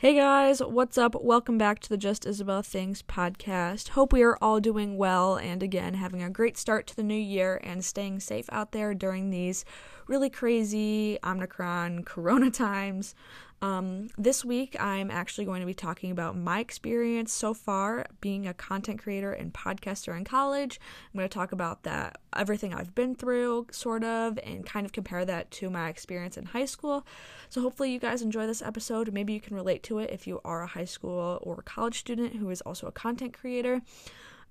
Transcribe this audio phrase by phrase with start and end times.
[0.00, 1.14] Hey guys, what's up?
[1.20, 3.88] Welcome back to the Just Isabel Things podcast.
[3.88, 7.14] Hope we are all doing well and again having a great start to the new
[7.14, 9.64] year and staying safe out there during these
[10.06, 13.14] really crazy Omicron corona times.
[13.60, 18.46] Um, this week, I'm actually going to be talking about my experience so far being
[18.46, 20.78] a content creator and podcaster in college.
[21.12, 24.92] I'm going to talk about that, everything I've been through, sort of, and kind of
[24.92, 27.04] compare that to my experience in high school.
[27.48, 29.12] So, hopefully, you guys enjoy this episode.
[29.12, 32.36] Maybe you can relate to it if you are a high school or college student
[32.36, 33.82] who is also a content creator.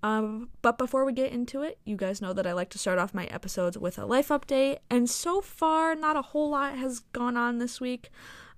[0.03, 2.99] Um, but before we get into it, you guys know that I like to start
[2.99, 6.99] off my episodes with a life update, and so far, not a whole lot has
[6.99, 8.11] gone on this week.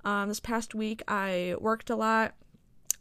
[0.06, 2.36] Um, this past week, I worked a lot,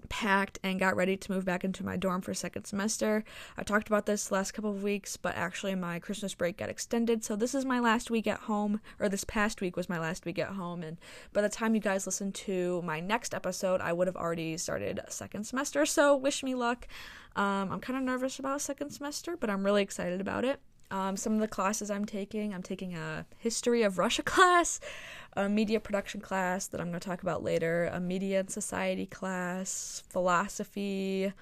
[0.09, 3.24] packed, and got ready to move back into my dorm for second semester.
[3.57, 7.24] I talked about this last couple of weeks, but actually, my Christmas break got extended,
[7.24, 10.24] so this is my last week at home, or this past week was my last
[10.24, 10.82] week at home.
[10.82, 10.99] And
[11.32, 15.01] by the time you guys listen to my next episode, I would have already started
[15.09, 16.87] second semester, so wish me luck.
[17.37, 20.60] Um, I'm kind of nervous about second semester, but I'm really excited about it.
[20.91, 24.81] Um, some of the classes I'm taking, I'm taking a history of Russia class,
[25.35, 29.07] a media production class that I'm going to talk about later, a media and society
[29.07, 31.33] class, philosophy,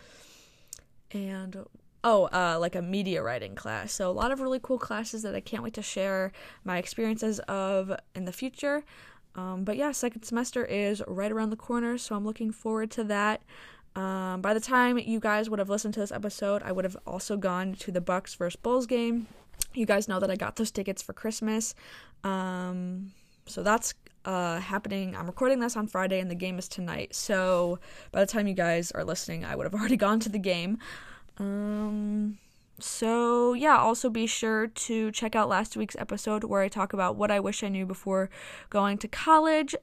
[1.13, 1.65] and
[2.03, 3.93] oh, uh, like a media writing class.
[3.93, 6.33] So a lot of really cool classes that I can't wait to share
[6.65, 8.85] my experiences of in the future.
[9.35, 13.05] Um, but yeah, second semester is right around the corner, so I'm looking forward to
[13.05, 13.43] that.
[13.97, 16.97] Um, by the time you guys would have listened to this episode, I would have
[17.07, 19.27] also gone to the Bucks versus Bulls game.
[19.73, 21.75] You guys know that I got those tickets for Christmas.
[22.23, 23.13] Um,
[23.47, 23.95] so that's
[24.27, 25.17] uh, happening.
[25.17, 27.15] I'm recording this on Friday, and the game is tonight.
[27.15, 27.79] So
[28.13, 30.79] by the time you guys are listening, I would have already gone to the game.
[31.39, 32.39] Um,
[32.79, 37.17] so yeah, also be sure to check out last week's episode where I talk about
[37.17, 38.29] what I wish I knew before
[38.69, 39.75] going to college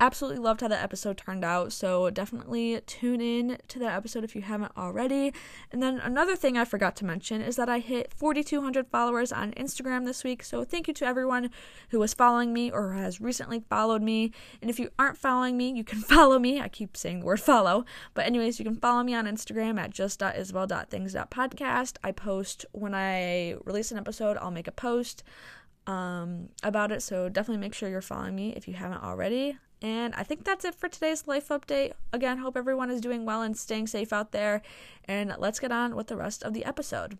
[0.00, 1.72] absolutely loved how that episode turned out.
[1.72, 5.32] So definitely tune in to that episode if you haven't already.
[5.70, 9.52] And then another thing I forgot to mention is that I hit 4,200 followers on
[9.52, 10.42] Instagram this week.
[10.42, 11.50] So thank you to everyone
[11.90, 14.32] who was following me or has recently followed me.
[14.62, 16.60] And if you aren't following me, you can follow me.
[16.60, 17.84] I keep saying the word follow.
[18.14, 21.96] But, anyways, you can follow me on Instagram at just.isabel.things.podcast.
[22.02, 25.22] I post when I release an episode, I'll make a post
[25.90, 27.02] um, about it.
[27.02, 29.58] So definitely make sure you're following me if you haven't already.
[29.82, 31.92] And I think that's it for today's life update.
[32.12, 34.62] Again, hope everyone is doing well and staying safe out there.
[35.06, 37.18] And let's get on with the rest of the episode.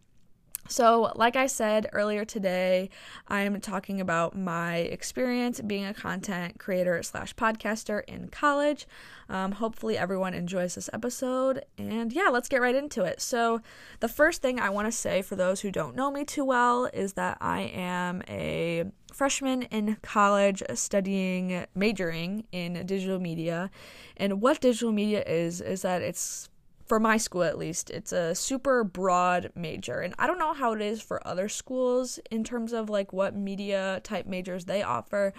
[0.68, 2.90] So, like I said earlier today,
[3.26, 8.86] I am talking about my experience being a content creator slash podcaster in college.
[9.28, 11.64] Um, hopefully, everyone enjoys this episode.
[11.78, 13.20] And yeah, let's get right into it.
[13.20, 13.60] So,
[14.00, 16.88] the first thing I want to say for those who don't know me too well
[16.92, 23.70] is that I am a freshman in college studying, majoring in digital media.
[24.16, 26.49] And what digital media is, is that it's
[26.90, 30.00] for my school at least, it's a super broad major.
[30.00, 33.32] And I don't know how it is for other schools in terms of like what
[33.32, 35.32] media type majors they offer.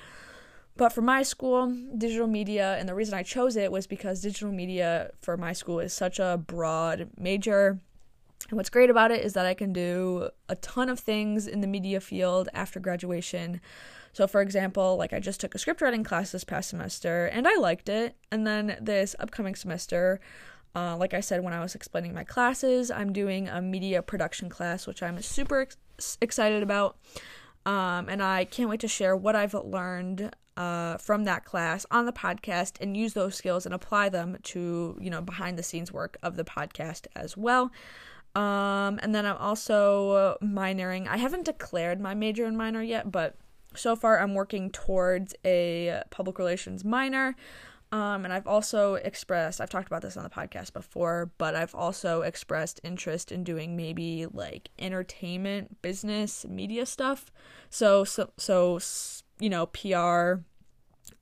[0.78, 4.54] But for my school, digital media, and the reason I chose it was because digital
[4.54, 7.82] media for my school is such a broad major.
[8.48, 11.60] And what's great about it is that I can do a ton of things in
[11.60, 13.60] the media field after graduation.
[14.14, 17.46] So, for example, like I just took a script writing class this past semester and
[17.46, 18.16] I liked it.
[18.32, 20.22] And then this upcoming semester,
[20.76, 24.50] uh, like I said when I was explaining my classes, I'm doing a media production
[24.50, 26.98] class, which I'm super ex- excited about.
[27.66, 32.06] Um, and I can't wait to share what I've learned uh, from that class on
[32.06, 35.92] the podcast and use those skills and apply them to, you know, behind the scenes
[35.92, 37.72] work of the podcast as well.
[38.36, 41.08] Um, and then I'm also minoring.
[41.08, 43.36] I haven't declared my major and minor yet, but
[43.76, 47.36] so far I'm working towards a public relations minor.
[47.92, 51.76] Um, and I've also expressed, I've talked about this on the podcast before, but I've
[51.76, 57.32] also expressed interest in doing maybe like entertainment, business, media stuff.
[57.70, 58.80] So, so, so,
[59.40, 60.44] you know, PR,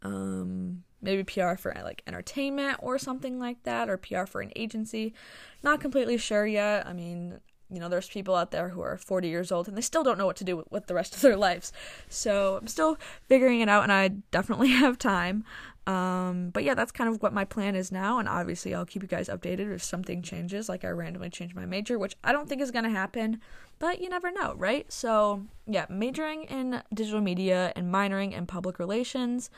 [0.04, 5.16] um, maybe PR for like entertainment or something like that, or PR for an agency.
[5.64, 6.86] Not completely sure yet.
[6.86, 7.40] I mean,
[7.72, 10.18] you know, there's people out there who are 40 years old and they still don't
[10.18, 11.72] know what to do with the rest of their lives.
[12.10, 15.44] So I'm still figuring it out and I definitely have time.
[15.90, 19.02] Um, but yeah, that's kind of what my plan is now, and obviously I'll keep
[19.02, 22.48] you guys updated if something changes, like I randomly change my major, which I don't
[22.48, 23.42] think is gonna happen,
[23.80, 24.86] but you never know, right?
[24.94, 29.50] So yeah, majoring in digital media and minoring in public relations.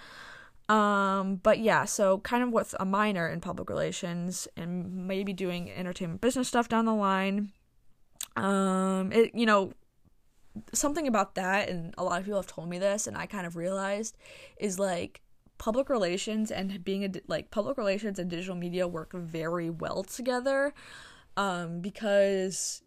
[0.70, 5.70] Um, but yeah, so kind of with a minor in public relations and maybe doing
[5.70, 7.52] entertainment business stuff down the line.
[8.38, 9.74] Um, it you know
[10.72, 13.46] something about that, and a lot of people have told me this, and I kind
[13.46, 14.16] of realized
[14.56, 15.22] is like
[15.62, 20.74] public relations and being a like public relations and digital media work very well together
[21.38, 22.82] um, because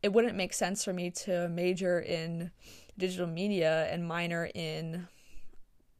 [0.00, 2.52] it wouldn't make sense for me to major in
[2.96, 5.08] digital media and minor in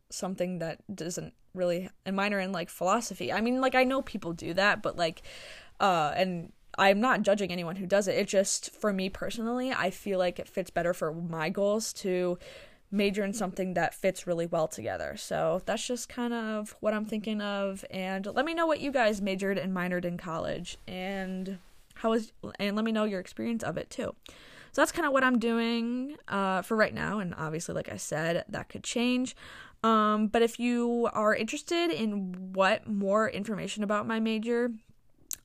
[0.08, 3.32] something that doesn't really and minor in like philosophy.
[3.32, 5.22] I mean like I know people do that, but like
[5.80, 8.16] uh and I'm not judging anyone who does it.
[8.16, 12.38] It just for me personally, I feel like it fits better for my goals to
[12.90, 15.16] major in something that fits really well together.
[15.16, 18.90] So that's just kind of what I'm thinking of and let me know what you
[18.90, 21.58] guys majored and minored in college and
[21.94, 24.14] how was and let me know your experience of it too.
[24.72, 27.96] So that's kind of what I'm doing uh, for right now, and obviously, like I
[27.96, 29.34] said, that could change.
[29.82, 34.70] Um, but if you are interested in what more information about my major,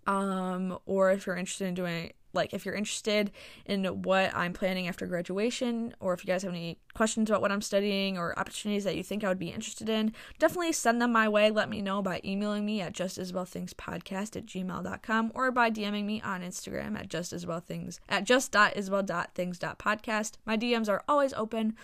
[0.05, 3.31] um, or if you're interested in doing like if you're interested
[3.65, 7.51] in what I'm planning after graduation, or if you guys have any questions about what
[7.51, 11.11] I'm studying or opportunities that you think I would be interested in, definitely send them
[11.11, 11.49] my way.
[11.49, 16.41] Let me know by emailing me at justisabelthingspodcast at gmail.com or by DMing me on
[16.41, 20.33] Instagram at justisabelthings at just.isabel.things.podcast.
[20.45, 21.75] My DMs are always open.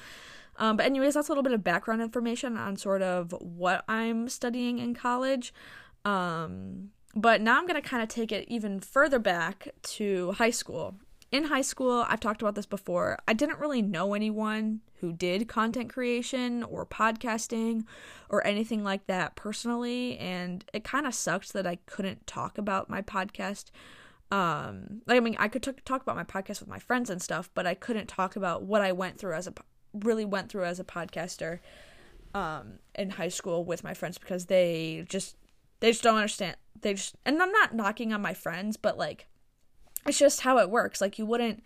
[0.58, 4.30] Um, but anyways, that's a little bit of background information on sort of what I'm
[4.30, 5.54] studying in college.
[6.06, 10.50] Um, but now I'm going to kind of take it even further back to high
[10.50, 10.96] school.
[11.32, 15.48] In high school, I've talked about this before, I didn't really know anyone who did
[15.48, 17.86] content creation or podcasting
[18.30, 22.90] or anything like that personally, and it kind of sucked that I couldn't talk about
[22.90, 23.72] my podcast.
[24.30, 27.22] Um, like, I mean, I could t- talk about my podcast with my friends and
[27.22, 29.54] stuff, but I couldn't talk about what I went through as a
[29.94, 31.60] really went through as a podcaster
[32.34, 35.36] um, in high school with my friends because they just
[35.82, 36.56] they just don't understand.
[36.80, 39.28] They just and I'm not knocking on my friends, but like
[40.08, 41.02] it's just how it works.
[41.02, 41.64] Like you wouldn't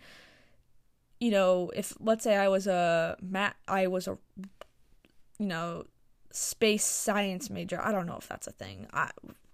[1.20, 4.18] you know, if let's say I was a mat I was a
[5.38, 5.84] you know,
[6.30, 7.80] space science major.
[7.80, 8.86] I don't know if that's a thing.
[8.92, 9.10] I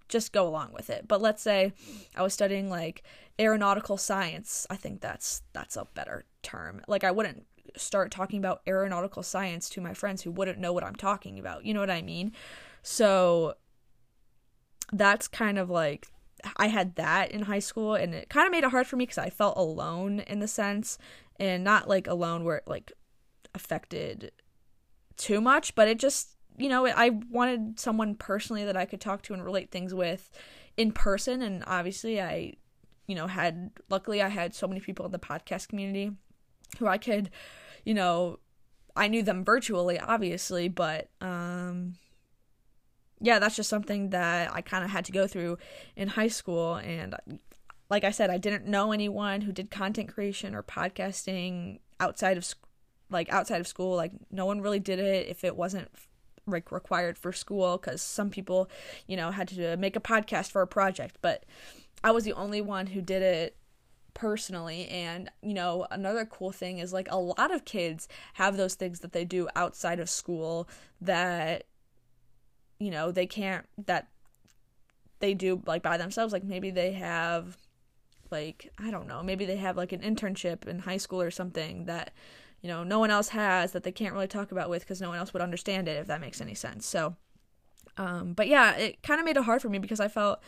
[0.09, 1.07] just go along with it.
[1.07, 1.73] But let's say
[2.15, 3.03] I was studying like
[3.39, 4.67] aeronautical science.
[4.69, 6.81] I think that's that's a better term.
[6.87, 7.45] Like I wouldn't
[7.75, 11.65] start talking about aeronautical science to my friends who wouldn't know what I'm talking about.
[11.65, 12.33] You know what I mean?
[12.81, 13.55] So
[14.93, 16.07] that's kind of like
[16.57, 19.03] I had that in high school and it kind of made it hard for me
[19.03, 20.97] because I felt alone in the sense
[21.39, 22.91] and not like alone where it like
[23.55, 24.31] affected
[25.17, 29.21] too much, but it just, you know, I wanted someone personally that I could talk
[29.23, 30.29] to and relate things with
[30.77, 31.41] in person.
[31.41, 32.53] And obviously, I,
[33.07, 36.11] you know, had, luckily, I had so many people in the podcast community
[36.79, 37.29] who I could,
[37.85, 38.39] you know,
[38.95, 41.95] I knew them virtually, obviously, but, um,
[43.19, 45.57] yeah, that's just something that I kind of had to go through
[45.95, 46.75] in high school.
[46.75, 47.15] And
[47.89, 52.53] like I said, I didn't know anyone who did content creation or podcasting outside of
[53.09, 53.95] like outside of school.
[53.95, 55.89] Like no one really did it if it wasn't
[56.45, 58.69] like required for school because some people,
[59.07, 61.17] you know, had to make a podcast for a project.
[61.21, 61.45] But
[62.03, 63.55] I was the only one who did it
[64.13, 68.75] personally and you know another cool thing is like a lot of kids have those
[68.75, 70.69] things that they do outside of school
[71.01, 71.63] that
[72.79, 74.07] you know they can't that
[75.19, 77.57] they do like by themselves like maybe they have
[78.31, 81.85] like i don't know maybe they have like an internship in high school or something
[81.85, 82.11] that
[82.61, 85.09] you know no one else has that they can't really talk about with because no
[85.09, 86.85] one else would understand it if that makes any sense.
[86.85, 87.15] So
[87.97, 90.39] um but yeah it kind of made it hard for me because i felt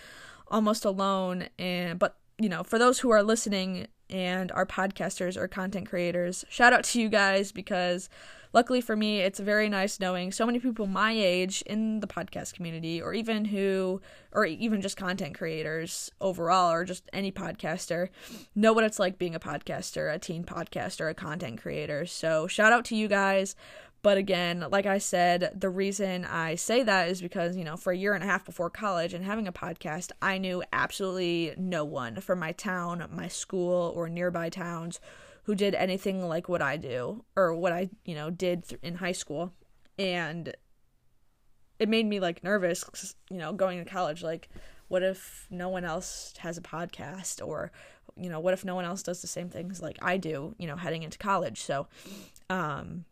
[0.48, 5.48] almost alone and but you know for those who are listening and are podcasters or
[5.48, 8.10] content creators shout out to you guys because
[8.56, 12.54] luckily for me, it's very nice knowing so many people my age in the podcast
[12.54, 18.08] community, or even who, or even just content creators overall, or just any podcaster,
[18.56, 22.06] know what it's like being a podcaster, a teen podcaster, a content creator.
[22.06, 23.58] So shout out to you guys.
[24.02, 27.92] But again, like I said, the reason I say that is because, you know, for
[27.92, 31.84] a year and a half before college and having a podcast, I knew absolutely no
[31.84, 35.00] one from my town, my school, or nearby towns
[35.46, 38.96] who did anything like what I do or what I, you know, did th- in
[38.96, 39.54] high school.
[39.98, 40.54] And
[41.80, 44.24] it made me like nervous, you know, going to college.
[44.24, 44.50] Like,
[44.88, 47.46] what if no one else has a podcast?
[47.46, 47.72] Or,
[48.18, 50.68] you know, what if no one else does the same things like I do, you
[50.68, 51.62] know, heading into college?
[51.62, 51.88] So,
[52.50, 53.06] um,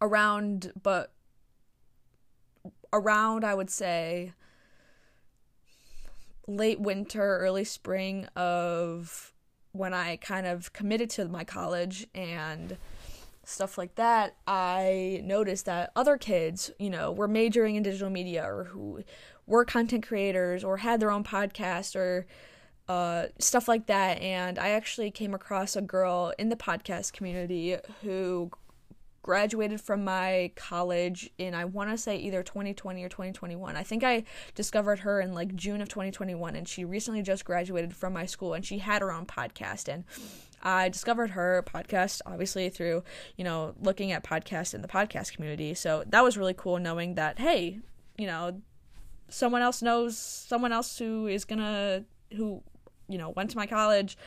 [0.00, 1.12] around, but
[2.92, 4.32] around, I would say,
[6.48, 9.31] late winter, early spring of
[9.72, 12.76] when I kind of committed to my college and
[13.44, 18.44] stuff like that, I noticed that other kids, you know, were majoring in digital media
[18.44, 19.02] or who
[19.46, 22.26] were content creators or had their own podcast or
[22.88, 24.20] uh, stuff like that.
[24.20, 28.50] And I actually came across a girl in the podcast community who
[29.22, 33.76] graduated from my college in I want to say either 2020 or 2021.
[33.76, 34.24] I think I
[34.54, 38.52] discovered her in like June of 2021 and she recently just graduated from my school
[38.52, 40.04] and she had her own podcast and
[40.62, 43.04] I discovered her podcast obviously through,
[43.36, 45.74] you know, looking at podcasts in the podcast community.
[45.74, 47.78] So that was really cool knowing that hey,
[48.18, 48.60] you know,
[49.28, 52.04] someone else knows someone else who is going to
[52.36, 52.62] who,
[53.08, 54.18] you know, went to my college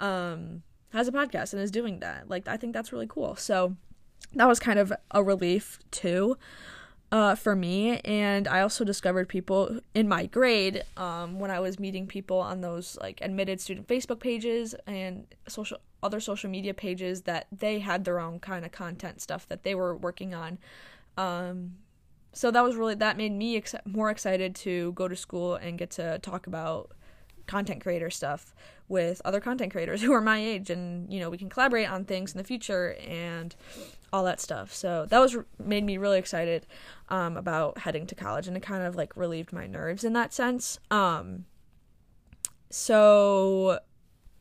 [0.00, 2.28] um has a podcast and is doing that.
[2.28, 3.36] Like I think that's really cool.
[3.36, 3.76] So
[4.34, 6.36] that was kind of a relief too
[7.12, 7.98] uh, for me.
[8.00, 12.60] And I also discovered people in my grade um, when I was meeting people on
[12.60, 18.04] those like admitted student Facebook pages and social other social media pages that they had
[18.04, 20.58] their own kind of content stuff that they were working on.
[21.18, 21.72] Um,
[22.32, 25.76] so that was really that made me ex- more excited to go to school and
[25.76, 26.92] get to talk about
[27.50, 28.54] content creator stuff
[28.88, 32.04] with other content creators who are my age and you know we can collaborate on
[32.04, 33.56] things in the future and
[34.12, 34.72] all that stuff.
[34.74, 36.66] So that was made me really excited
[37.08, 40.32] um, about heading to college, and it kind of like relieved my nerves in that
[40.32, 40.78] sense.
[40.90, 41.44] Um,
[42.70, 43.80] so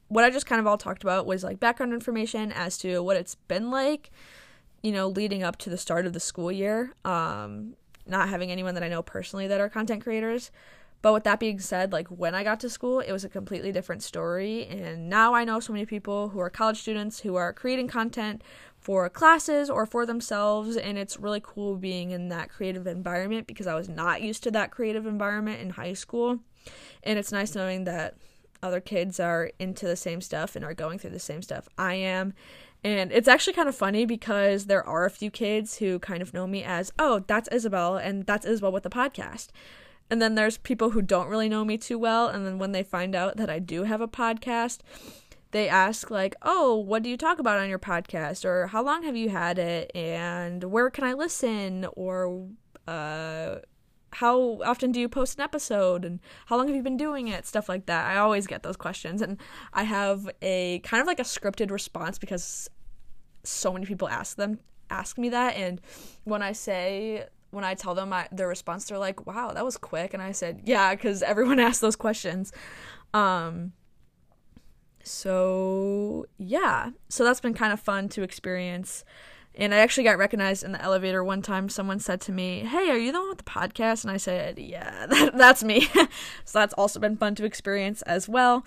[0.07, 3.15] what I just kind of all talked about was like background information as to what
[3.15, 4.11] it's been like,
[4.81, 6.93] you know, leading up to the start of the school year.
[7.05, 7.75] Um,
[8.07, 10.49] not having anyone that I know personally that are content creators.
[11.01, 13.71] But with that being said, like when I got to school, it was a completely
[13.71, 14.65] different story.
[14.67, 18.41] And now I know so many people who are college students who are creating content
[18.77, 20.75] for classes or for themselves.
[20.75, 24.51] And it's really cool being in that creative environment because I was not used to
[24.51, 26.39] that creative environment in high school.
[27.03, 28.15] And it's nice knowing that
[28.61, 31.93] other kids are into the same stuff and are going through the same stuff I
[31.93, 32.33] am.
[32.83, 36.33] And it's actually kind of funny because there are a few kids who kind of
[36.33, 39.47] know me as oh that's Isabel and that's Isabel with the podcast
[40.09, 42.83] and then there's people who don't really know me too well and then when they
[42.83, 44.79] find out that I do have a podcast
[45.51, 49.01] they ask like, "Oh, what do you talk about on your podcast?" or "How long
[49.03, 52.47] have you had it?" and "Where can I listen?" or
[52.87, 53.55] uh
[54.11, 57.45] how often do you post an episode and how long have you been doing it
[57.45, 59.37] stuff like that i always get those questions and
[59.71, 62.69] i have a kind of like a scripted response because
[63.43, 65.79] so many people ask them ask me that and
[66.23, 69.77] when i say when i tell them I, their response they're like wow that was
[69.77, 72.51] quick and i said yeah because everyone asks those questions
[73.13, 73.73] um
[75.09, 76.91] so, yeah.
[77.09, 79.03] So that's been kind of fun to experience.
[79.59, 81.67] And I actually got recognized in the elevator one time.
[81.67, 84.05] Someone said to me, Hey, are you the one with the podcast?
[84.05, 85.81] And I said, Yeah, that, that's me.
[86.45, 88.65] so that's also been fun to experience as well.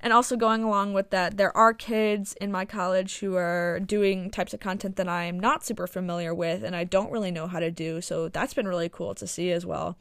[0.00, 4.30] And also going along with that, there are kids in my college who are doing
[4.30, 7.46] types of content that I am not super familiar with and I don't really know
[7.46, 8.02] how to do.
[8.02, 9.96] So that's been really cool to see as well.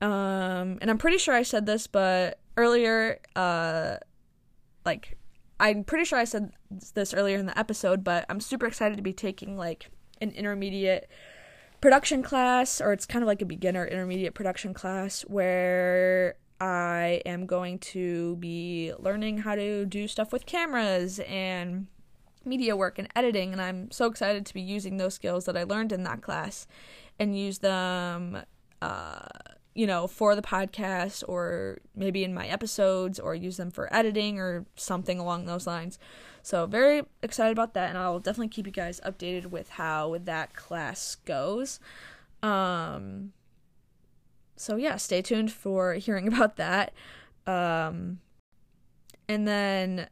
[0.00, 3.96] Um, and I'm pretty sure I said this, but earlier, uh,
[4.84, 5.16] like
[5.60, 6.52] I'm pretty sure I said
[6.94, 11.08] this earlier in the episode, but I'm super excited to be taking like an intermediate
[11.80, 17.46] production class, or it's kind of like a beginner intermediate production class where I am
[17.46, 21.86] going to be learning how to do stuff with cameras and
[22.44, 25.64] media work and editing, and I'm so excited to be using those skills that I
[25.64, 26.66] learned in that class
[27.18, 28.38] and use them.
[28.82, 29.26] Uh,
[29.74, 34.38] you know, for the podcast or maybe in my episodes or use them for editing
[34.38, 35.98] or something along those lines.
[36.42, 40.54] So, very excited about that, and I'll definitely keep you guys updated with how that
[40.54, 41.80] class goes.
[42.42, 43.32] Um,
[44.56, 46.92] so, yeah, stay tuned for hearing about that.
[47.46, 48.20] Um,
[49.28, 50.08] and then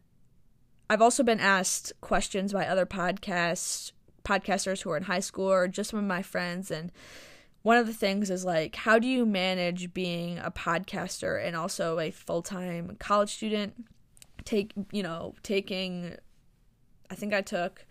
[0.89, 3.93] I've also been asked questions by other podcasts
[4.25, 6.93] podcasters who are in high school or just some of my friends and
[7.63, 11.99] one of the things is like how do you manage being a podcaster and also
[11.99, 13.75] a full-time college student?
[14.45, 16.17] Take you know taking
[17.09, 17.87] i think i took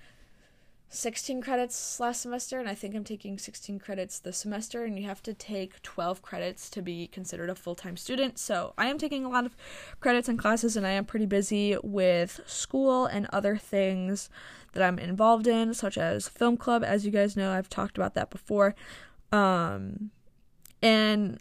[0.89, 5.05] 16 credits last semester and i think i'm taking 16 credits this semester and you
[5.05, 8.37] have to take 12 credits to be considered a full-time student.
[8.37, 9.55] So i am taking a lot of
[10.01, 14.29] credits and classes and i am pretty busy with school and other things
[14.73, 16.83] that i'm involved in such as film club.
[16.83, 18.75] As you guys know i've talked about that before
[19.31, 20.11] um,
[20.81, 21.39] and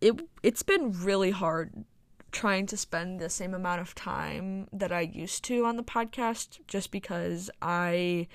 [0.00, 1.84] it it's been really hard
[2.32, 6.60] trying to spend the same amount of time that I used to on the podcast
[6.66, 8.26] just because I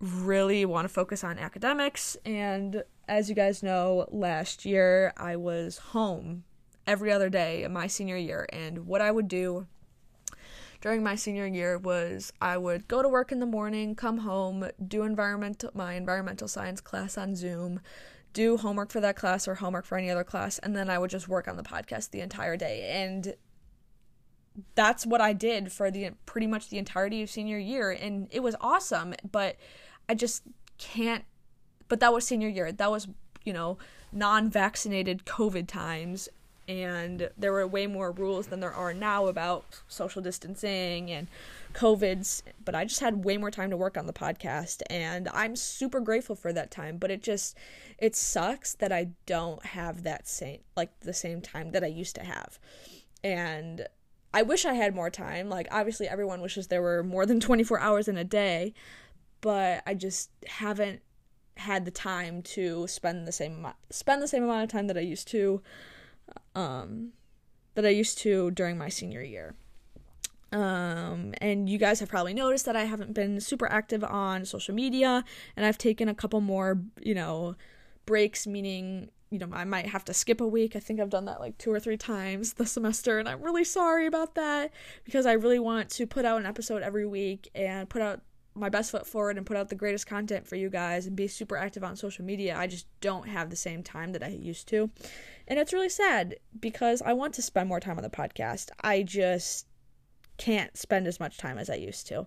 [0.00, 2.16] really want to focus on academics.
[2.24, 6.44] And as you guys know last year I was home
[6.86, 8.46] every other day in my senior year.
[8.52, 9.66] And what I would do
[10.82, 14.68] during my senior year was I would go to work in the morning, come home,
[14.86, 17.80] do environmental my environmental science class on Zoom,
[18.32, 21.10] do homework for that class or homework for any other class, and then I would
[21.10, 22.90] just work on the podcast the entire day.
[22.90, 23.34] And
[24.74, 28.40] that's what I did for the pretty much the entirety of senior year and it
[28.40, 29.56] was awesome, but
[30.08, 30.42] I just
[30.76, 31.24] can't
[31.88, 32.72] but that was senior year.
[32.72, 33.06] That was,
[33.44, 33.76] you know,
[34.12, 36.28] non-vaccinated COVID times
[36.68, 41.26] and there were way more rules than there are now about social distancing and
[41.74, 45.56] COVIDs, but I just had way more time to work on the podcast and I'm
[45.56, 47.56] super grateful for that time, but it just
[47.98, 52.14] it sucks that I don't have that same like the same time that I used
[52.16, 52.58] to have.
[53.24, 53.86] And
[54.34, 55.48] I wish I had more time.
[55.48, 58.72] Like obviously everyone wishes there were more than 24 hours in a day,
[59.40, 61.00] but I just haven't
[61.56, 65.00] had the time to spend the same spend the same amount of time that I
[65.00, 65.60] used to
[66.54, 67.12] um
[67.74, 69.54] that I used to during my senior year.
[70.52, 74.74] Um, and you guys have probably noticed that I haven't been super active on social
[74.74, 75.24] media,
[75.56, 77.56] and I've taken a couple more, you know,
[78.04, 80.76] breaks, meaning, you know, I might have to skip a week.
[80.76, 83.64] I think I've done that like two or three times this semester, and I'm really
[83.64, 84.72] sorry about that
[85.04, 88.20] because I really want to put out an episode every week and put out
[88.54, 91.26] my best foot forward and put out the greatest content for you guys and be
[91.26, 92.56] super active on social media.
[92.56, 94.90] I just don't have the same time that I used to.
[95.48, 98.70] And it's really sad because I want to spend more time on the podcast.
[98.82, 99.66] I just
[100.36, 102.26] can't spend as much time as I used to.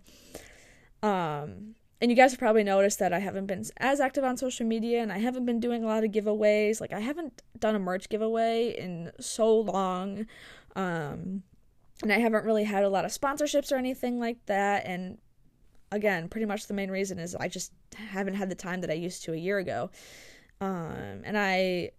[1.04, 4.66] Um, and you guys have probably noticed that I haven't been as active on social
[4.66, 6.82] media and I haven't been doing a lot of giveaways.
[6.82, 10.26] Like I haven't done a merch giveaway in so long.
[10.76, 11.44] Um,
[12.02, 15.18] and I haven't really had a lot of sponsorships or anything like that and
[15.92, 18.94] again, pretty much the main reason is I just haven't had the time that I
[18.94, 19.90] used to a year ago.
[20.62, 21.92] Um, and I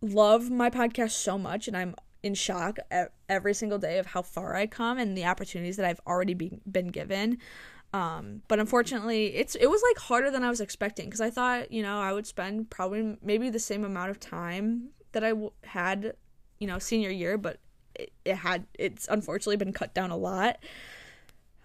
[0.00, 2.78] love my podcast so much and I'm in shock
[3.28, 6.60] every single day of how far I come and the opportunities that I've already be,
[6.70, 7.38] been given.
[7.92, 11.70] Um, but unfortunately, it's it was like harder than I was expecting because I thought
[11.70, 15.52] you know I would spend probably maybe the same amount of time that I w-
[15.64, 16.14] had
[16.58, 17.58] you know senior year, but
[17.94, 20.58] it, it had it's unfortunately been cut down a lot.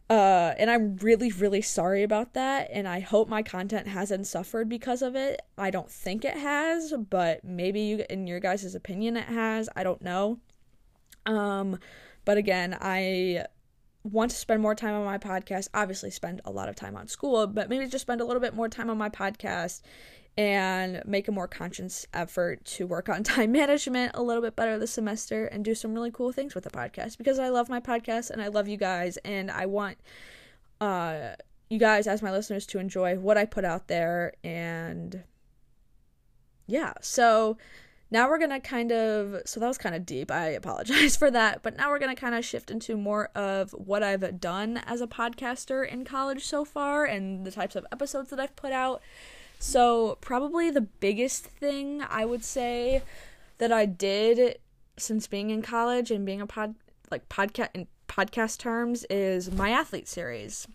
[0.10, 2.70] Uh, and I'm really, really sorry about that.
[2.72, 5.42] And I hope my content hasn't suffered because of it.
[5.58, 9.68] I don't think it has, but maybe you, in your guys' opinion, it has.
[9.76, 10.40] I don't know.
[11.26, 11.80] Um,
[12.24, 13.46] but again, I
[14.04, 15.68] want to spend more time on my podcast.
[15.74, 18.54] Obviously, spend a lot of time on school, but maybe just spend a little bit
[18.54, 19.82] more time on my podcast
[20.38, 24.78] and make a more conscious effort to work on time management a little bit better
[24.78, 27.80] this semester and do some really cool things with the podcast because I love my
[27.80, 29.98] podcast and I love you guys and I want
[30.80, 31.30] uh
[31.70, 35.24] you guys as my listeners to enjoy what I put out there and
[36.68, 36.94] yeah.
[37.02, 37.58] So
[38.12, 40.32] now we're going to kind of so that was kind of deep.
[40.32, 43.72] I apologize for that, but now we're going to kind of shift into more of
[43.72, 48.30] what I've done as a podcaster in college so far and the types of episodes
[48.30, 49.02] that I've put out.
[49.60, 53.02] So, probably the biggest thing I would say
[53.58, 54.60] that I did
[54.98, 56.76] since being in college and being a pod
[57.10, 60.68] like podcast in podcast terms is my athlete series.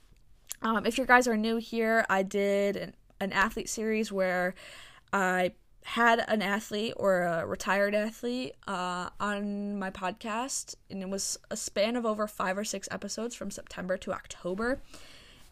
[0.62, 4.54] Um, if you guys are new here, I did an, an athlete series where
[5.12, 5.52] I
[5.84, 11.56] had an athlete or a retired athlete uh, on my podcast, and it was a
[11.56, 14.80] span of over five or six episodes from September to October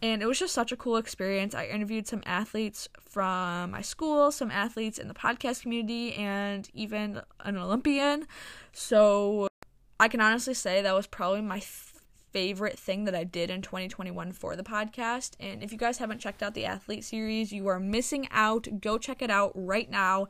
[0.03, 1.55] and it was just such a cool experience.
[1.55, 7.21] I interviewed some athletes from my school, some athletes in the podcast community, and even
[7.41, 8.27] an Olympian.
[8.73, 9.49] So
[9.99, 11.61] I can honestly say that was probably my
[12.33, 15.33] favorite thing that I did in 2021 for the podcast.
[15.39, 18.69] And if you guys haven't checked out the athlete series, you are missing out.
[18.81, 20.29] Go check it out right now.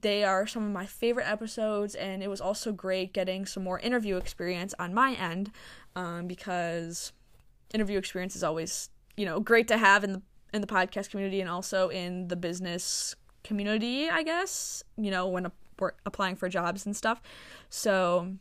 [0.00, 3.78] They are some of my favorite episodes, and it was also great getting some more
[3.78, 5.52] interview experience on my end
[5.94, 7.12] um, because
[7.76, 11.40] interview experience is always you know great to have in the in the podcast community
[11.40, 15.46] and also in the business community i guess you know when
[15.78, 17.20] we're applying for jobs and stuff.
[17.68, 18.34] So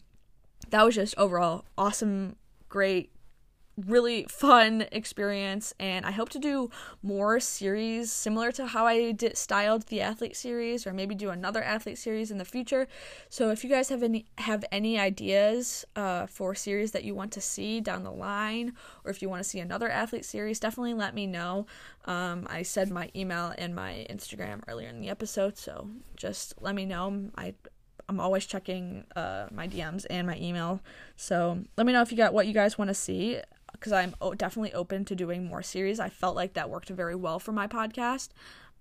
[0.70, 2.36] that was just overall awesome
[2.70, 3.12] great
[3.78, 6.70] really fun experience and I hope to do
[7.04, 11.62] more series similar to how I did styled the athlete series or maybe do another
[11.62, 12.88] athlete series in the future.
[13.30, 17.32] So if you guys have any have any ideas uh, for series that you want
[17.34, 20.94] to see down the line or if you want to see another athlete series, definitely
[20.94, 21.66] let me know.
[22.06, 26.76] Um, I said my email and my Instagram earlier in the episode, so just let
[26.76, 27.32] me know.
[27.38, 27.56] I
[28.08, 30.80] I'm always checking uh, my DMs and my email.
[31.16, 33.40] So let me know if you got what you guys want to see
[33.80, 36.00] because I'm definitely open to doing more series.
[36.00, 38.30] I felt like that worked very well for my podcast.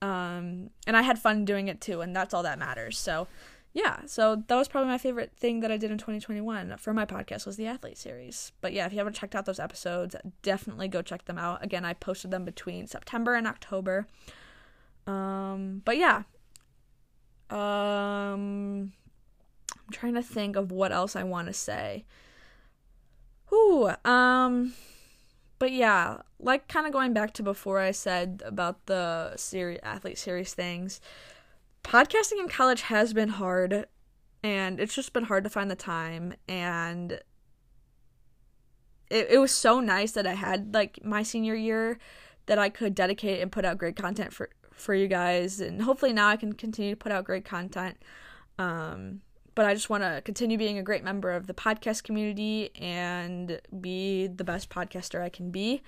[0.03, 2.99] Um, and I had fun doing it too, and that's all that matters.
[2.99, 3.27] So,
[3.73, 7.05] yeah, so that was probably my favorite thing that I did in 2021 for my
[7.05, 8.53] podcast was the athlete series.
[8.61, 11.65] But yeah, if you haven't checked out those episodes, definitely go check them out.
[11.65, 14.07] Again, I posted them between September and October.
[15.07, 16.23] Um, but yeah.
[17.51, 18.93] Um,
[19.71, 22.05] I'm trying to think of what else I want to say.
[23.55, 24.75] Ooh, um,
[25.59, 30.19] but yeah, like kind of going back to before I said about the series, athlete
[30.19, 31.01] series things,
[31.85, 33.87] podcasting in college has been hard
[34.43, 37.13] and it's just been hard to find the time and
[39.11, 41.99] it, it was so nice that I had like my senior year
[42.47, 46.13] that I could dedicate and put out great content for for you guys and hopefully
[46.13, 47.97] now I can continue to put out great content
[48.59, 49.21] um
[49.55, 53.61] but I just want to continue being a great member of the podcast community and
[53.81, 55.83] be the best podcaster I can be.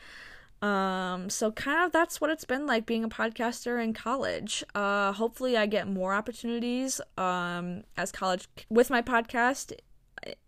[0.62, 4.64] Um, so kind of that's what it's been like being a podcaster in college.
[4.74, 9.72] Uh, hopefully I get more opportunities um, as college with my podcast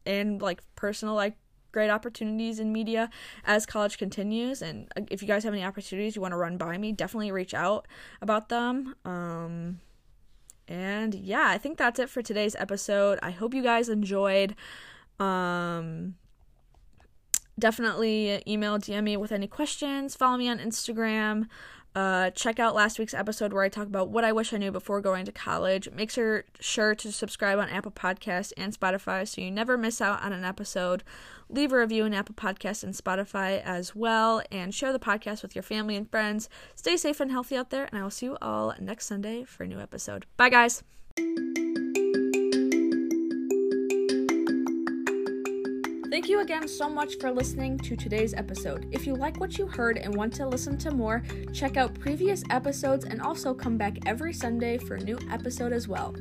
[0.07, 1.37] and like personal like
[1.70, 3.11] great opportunities in media
[3.44, 6.57] as college continues and uh, if you guys have any opportunities you want to run
[6.57, 7.87] by me definitely reach out
[8.22, 9.78] about them um
[10.68, 13.18] and yeah, I think that's it for today's episode.
[13.22, 14.54] I hope you guys enjoyed.
[15.18, 16.14] Um,
[17.58, 20.14] definitely email, DM me with any questions.
[20.14, 21.48] Follow me on Instagram.
[21.94, 24.70] Uh, check out last week's episode where I talk about what I wish I knew
[24.70, 25.90] before going to college.
[25.90, 30.22] Make sure sure to subscribe on Apple Podcasts and Spotify so you never miss out
[30.22, 31.02] on an episode.
[31.48, 35.56] Leave a review in Apple Podcasts and Spotify as well, and share the podcast with
[35.56, 36.48] your family and friends.
[36.76, 39.64] Stay safe and healthy out there, and I will see you all next Sunday for
[39.64, 40.26] a new episode.
[40.36, 40.84] Bye, guys.
[46.18, 48.88] Thank you again so much for listening to today's episode.
[48.90, 52.42] If you like what you heard and want to listen to more, check out previous
[52.50, 56.16] episodes and also come back every Sunday for a new episode as well.